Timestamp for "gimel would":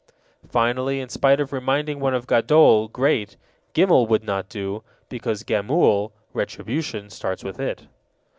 3.75-4.23